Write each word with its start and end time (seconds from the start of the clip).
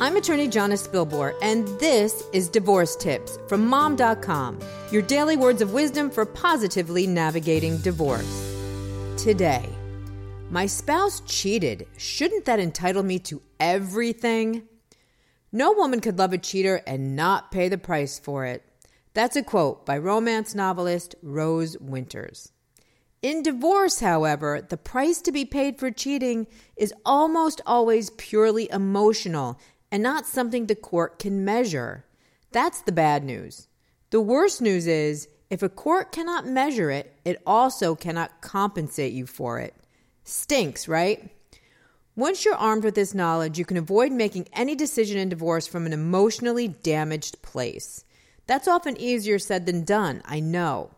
I'm 0.00 0.16
attorney 0.16 0.48
Jonna 0.48 0.76
Spilbor, 0.76 1.36
and 1.40 1.68
this 1.78 2.24
is 2.32 2.48
Divorce 2.48 2.96
Tips 2.96 3.38
from 3.46 3.64
Mom.com, 3.64 4.58
your 4.90 5.02
daily 5.02 5.36
words 5.36 5.62
of 5.62 5.72
wisdom 5.72 6.10
for 6.10 6.26
positively 6.26 7.06
navigating 7.06 7.78
divorce. 7.78 8.52
Today, 9.16 9.68
my 10.50 10.66
spouse 10.66 11.20
cheated. 11.20 11.86
Shouldn't 11.96 12.44
that 12.46 12.58
entitle 12.58 13.04
me 13.04 13.20
to 13.20 13.40
everything? 13.60 14.64
No 15.52 15.70
woman 15.70 16.00
could 16.00 16.18
love 16.18 16.32
a 16.32 16.38
cheater 16.38 16.82
and 16.88 17.14
not 17.14 17.52
pay 17.52 17.68
the 17.68 17.78
price 17.78 18.18
for 18.18 18.44
it. 18.44 18.64
That's 19.14 19.36
a 19.36 19.44
quote 19.44 19.86
by 19.86 19.98
romance 19.98 20.56
novelist 20.56 21.14
Rose 21.22 21.78
Winters. 21.78 22.50
In 23.22 23.42
divorce, 23.42 24.00
however, 24.00 24.60
the 24.60 24.76
price 24.76 25.22
to 25.22 25.32
be 25.32 25.46
paid 25.46 25.78
for 25.78 25.90
cheating 25.90 26.46
is 26.76 26.92
almost 27.06 27.62
always 27.64 28.10
purely 28.10 28.68
emotional 28.70 29.58
and 29.94 30.02
not 30.02 30.26
something 30.26 30.66
the 30.66 30.74
court 30.74 31.20
can 31.20 31.44
measure. 31.44 32.04
That's 32.50 32.80
the 32.80 32.90
bad 32.90 33.22
news. 33.22 33.68
The 34.10 34.20
worst 34.20 34.60
news 34.60 34.88
is 34.88 35.28
if 35.50 35.62
a 35.62 35.68
court 35.68 36.10
cannot 36.10 36.48
measure 36.48 36.90
it, 36.90 37.16
it 37.24 37.40
also 37.46 37.94
cannot 37.94 38.40
compensate 38.40 39.12
you 39.12 39.24
for 39.24 39.60
it. 39.60 39.72
Stinks, 40.24 40.88
right? 40.88 41.30
Once 42.16 42.44
you're 42.44 42.56
armed 42.56 42.82
with 42.82 42.96
this 42.96 43.14
knowledge, 43.14 43.56
you 43.56 43.64
can 43.64 43.76
avoid 43.76 44.10
making 44.10 44.48
any 44.52 44.74
decision 44.74 45.16
in 45.16 45.28
divorce 45.28 45.68
from 45.68 45.86
an 45.86 45.92
emotionally 45.92 46.66
damaged 46.66 47.40
place. 47.42 48.04
That's 48.48 48.66
often 48.66 49.00
easier 49.00 49.38
said 49.38 49.64
than 49.64 49.84
done, 49.84 50.22
I 50.24 50.40
know. 50.40 50.90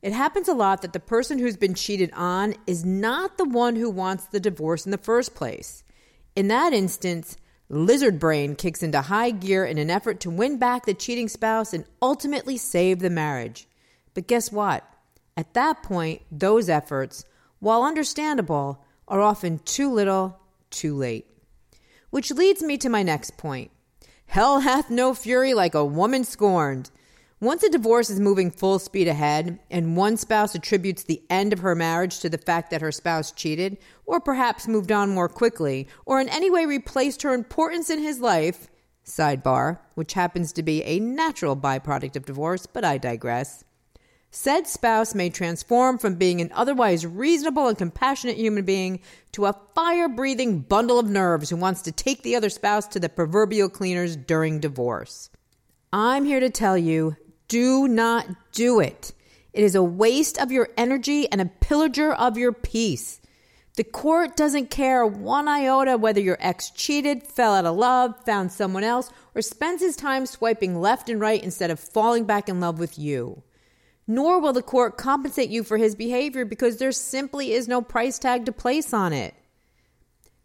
It 0.00 0.14
happens 0.14 0.48
a 0.48 0.54
lot 0.54 0.80
that 0.80 0.94
the 0.94 1.00
person 1.00 1.38
who's 1.38 1.58
been 1.58 1.74
cheated 1.74 2.10
on 2.14 2.54
is 2.66 2.82
not 2.82 3.36
the 3.36 3.44
one 3.44 3.76
who 3.76 3.90
wants 3.90 4.24
the 4.24 4.40
divorce 4.40 4.86
in 4.86 4.90
the 4.90 4.96
first 4.96 5.34
place. 5.34 5.84
In 6.34 6.48
that 6.48 6.72
instance, 6.72 7.36
lizard 7.72 8.18
brain 8.18 8.54
kicks 8.54 8.82
into 8.82 9.00
high 9.00 9.30
gear 9.30 9.64
in 9.64 9.78
an 9.78 9.90
effort 9.90 10.20
to 10.20 10.30
win 10.30 10.58
back 10.58 10.84
the 10.84 10.92
cheating 10.92 11.28
spouse 11.28 11.72
and 11.72 11.86
ultimately 12.02 12.56
save 12.56 12.98
the 12.98 13.10
marriage. 13.10 13.66
But 14.12 14.26
guess 14.26 14.52
what? 14.52 14.84
At 15.36 15.54
that 15.54 15.82
point, 15.82 16.20
those 16.30 16.68
efforts, 16.68 17.24
while 17.60 17.82
understandable, 17.82 18.84
are 19.08 19.22
often 19.22 19.58
too 19.60 19.90
little, 19.90 20.38
too 20.70 20.94
late. 20.94 21.26
Which 22.10 22.30
leads 22.30 22.62
me 22.62 22.76
to 22.76 22.90
my 22.90 23.02
next 23.02 23.38
point. 23.38 23.70
Hell 24.26 24.60
hath 24.60 24.90
no 24.90 25.14
fury 25.14 25.54
like 25.54 25.74
a 25.74 25.84
woman 25.84 26.24
scorned. 26.24 26.90
Once 27.42 27.64
a 27.64 27.68
divorce 27.68 28.08
is 28.08 28.20
moving 28.20 28.52
full 28.52 28.78
speed 28.78 29.08
ahead, 29.08 29.58
and 29.68 29.96
one 29.96 30.16
spouse 30.16 30.54
attributes 30.54 31.02
the 31.02 31.20
end 31.28 31.52
of 31.52 31.58
her 31.58 31.74
marriage 31.74 32.20
to 32.20 32.28
the 32.28 32.38
fact 32.38 32.70
that 32.70 32.80
her 32.80 32.92
spouse 32.92 33.32
cheated, 33.32 33.76
or 34.06 34.20
perhaps 34.20 34.68
moved 34.68 34.92
on 34.92 35.10
more 35.10 35.28
quickly, 35.28 35.88
or 36.06 36.20
in 36.20 36.28
any 36.28 36.48
way 36.48 36.64
replaced 36.64 37.22
her 37.22 37.34
importance 37.34 37.90
in 37.90 37.98
his 37.98 38.20
life, 38.20 38.68
sidebar, 39.04 39.80
which 39.96 40.12
happens 40.12 40.52
to 40.52 40.62
be 40.62 40.84
a 40.84 41.00
natural 41.00 41.56
byproduct 41.56 42.14
of 42.14 42.26
divorce, 42.26 42.66
but 42.66 42.84
I 42.84 42.96
digress. 42.96 43.64
Said 44.30 44.68
spouse 44.68 45.12
may 45.12 45.28
transform 45.28 45.98
from 45.98 46.14
being 46.14 46.40
an 46.40 46.52
otherwise 46.54 47.04
reasonable 47.04 47.66
and 47.66 47.76
compassionate 47.76 48.36
human 48.36 48.64
being 48.64 49.00
to 49.32 49.46
a 49.46 49.60
fire 49.74 50.08
breathing 50.08 50.60
bundle 50.60 51.00
of 51.00 51.10
nerves 51.10 51.50
who 51.50 51.56
wants 51.56 51.82
to 51.82 51.90
take 51.90 52.22
the 52.22 52.36
other 52.36 52.50
spouse 52.50 52.86
to 52.86 53.00
the 53.00 53.08
proverbial 53.08 53.68
cleaners 53.68 54.14
during 54.14 54.60
divorce. 54.60 55.28
I'm 55.94 56.24
here 56.24 56.40
to 56.40 56.48
tell 56.48 56.78
you 56.78 57.18
do 57.52 57.86
not 57.86 58.26
do 58.52 58.80
it. 58.80 59.12
It 59.52 59.62
is 59.62 59.74
a 59.74 59.82
waste 59.82 60.38
of 60.38 60.50
your 60.50 60.70
energy 60.78 61.30
and 61.30 61.38
a 61.38 61.50
pillager 61.60 62.10
of 62.10 62.38
your 62.38 62.50
peace. 62.50 63.20
The 63.76 63.84
court 63.84 64.38
doesn't 64.38 64.70
care 64.70 65.04
one 65.04 65.48
iota 65.48 65.98
whether 65.98 66.18
your 66.18 66.38
ex 66.40 66.70
cheated, 66.70 67.22
fell 67.22 67.52
out 67.52 67.66
of 67.66 67.76
love, 67.76 68.24
found 68.24 68.52
someone 68.52 68.84
else, 68.84 69.10
or 69.34 69.42
spends 69.42 69.82
his 69.82 69.96
time 69.96 70.24
swiping 70.24 70.80
left 70.80 71.10
and 71.10 71.20
right 71.20 71.44
instead 71.44 71.70
of 71.70 71.78
falling 71.78 72.24
back 72.24 72.48
in 72.48 72.58
love 72.58 72.78
with 72.78 72.98
you. 72.98 73.42
Nor 74.06 74.40
will 74.40 74.54
the 74.54 74.62
court 74.62 74.96
compensate 74.96 75.50
you 75.50 75.62
for 75.62 75.76
his 75.76 75.94
behavior 75.94 76.46
because 76.46 76.78
there 76.78 76.90
simply 76.90 77.52
is 77.52 77.68
no 77.68 77.82
price 77.82 78.18
tag 78.18 78.46
to 78.46 78.52
place 78.52 78.94
on 78.94 79.12
it. 79.12 79.34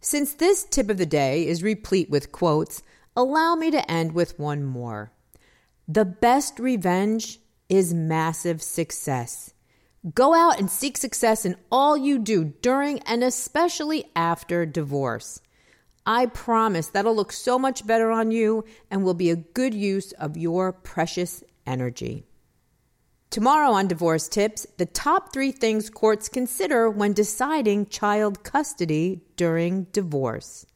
Since 0.00 0.34
this 0.34 0.64
tip 0.64 0.90
of 0.90 0.98
the 0.98 1.06
day 1.06 1.46
is 1.46 1.62
replete 1.62 2.10
with 2.10 2.32
quotes, 2.32 2.82
allow 3.14 3.54
me 3.54 3.70
to 3.70 3.88
end 3.88 4.10
with 4.10 4.40
one 4.40 4.64
more. 4.64 5.12
The 5.88 6.04
best 6.04 6.58
revenge 6.58 7.38
is 7.68 7.94
massive 7.94 8.60
success. 8.60 9.54
Go 10.14 10.34
out 10.34 10.58
and 10.58 10.68
seek 10.68 10.96
success 10.96 11.44
in 11.44 11.54
all 11.70 11.96
you 11.96 12.18
do 12.18 12.54
during 12.60 12.98
and 13.00 13.22
especially 13.22 14.10
after 14.16 14.66
divorce. 14.66 15.40
I 16.04 16.26
promise 16.26 16.88
that'll 16.88 17.14
look 17.14 17.32
so 17.32 17.56
much 17.56 17.86
better 17.86 18.10
on 18.10 18.32
you 18.32 18.64
and 18.90 19.04
will 19.04 19.14
be 19.14 19.30
a 19.30 19.36
good 19.36 19.74
use 19.74 20.10
of 20.12 20.36
your 20.36 20.72
precious 20.72 21.44
energy. 21.66 22.24
Tomorrow 23.30 23.70
on 23.70 23.86
Divorce 23.86 24.28
Tips, 24.28 24.66
the 24.78 24.86
top 24.86 25.32
three 25.32 25.52
things 25.52 25.88
courts 25.88 26.28
consider 26.28 26.90
when 26.90 27.12
deciding 27.12 27.86
child 27.86 28.42
custody 28.42 29.22
during 29.36 29.84
divorce. 29.92 30.66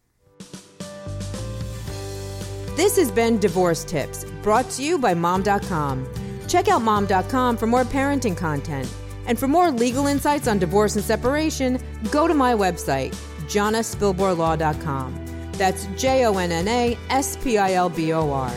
This 2.81 2.97
has 2.97 3.11
been 3.11 3.39
Divorce 3.39 3.85
Tips, 3.85 4.25
brought 4.43 4.71
to 4.71 4.83
you 4.83 4.97
by 4.97 5.13
Mom.com. 5.13 6.09
Check 6.49 6.69
out 6.69 6.81
Mom.com 6.81 7.59
for 7.59 7.67
more 7.67 7.85
parenting 7.85 8.35
content. 8.35 8.91
And 9.27 9.39
for 9.39 9.47
more 9.47 9.71
legal 9.71 10.07
insights 10.07 10.49
on 10.49 10.59
divorce 10.59 10.97
and 10.97 11.05
separation, 11.05 11.79
go 12.11 12.27
to 12.27 12.33
my 12.33 12.55
website, 12.55 13.15
jonnaspilborlaw.com. 13.49 15.53
That's 15.53 15.89
J 15.99 16.25
O 16.25 16.39
N 16.39 16.51
N 16.51 16.69
A 16.69 16.97
S 17.11 17.37
P 17.37 17.59
I 17.59 17.75
L 17.75 17.91
B 17.91 18.15
O 18.15 18.33
R. 18.33 18.51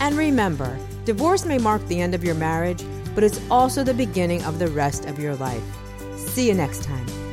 And 0.00 0.16
remember, 0.16 0.78
divorce 1.04 1.44
may 1.44 1.58
mark 1.58 1.86
the 1.88 2.00
end 2.00 2.14
of 2.14 2.24
your 2.24 2.36
marriage, 2.36 2.82
but 3.14 3.22
it's 3.22 3.42
also 3.50 3.84
the 3.84 3.92
beginning 3.92 4.42
of 4.44 4.58
the 4.58 4.68
rest 4.68 5.04
of 5.04 5.18
your 5.18 5.34
life. 5.34 5.62
See 6.16 6.48
you 6.48 6.54
next 6.54 6.84
time. 6.84 7.25